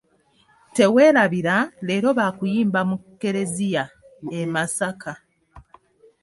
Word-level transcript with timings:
Teweerabira, 0.75 1.55
leero 1.87 2.09
baakuyimba 2.19 2.79
mu 2.89 2.97
keleziya 3.21 3.83
e 4.39 4.41
Masaka. 4.53 5.13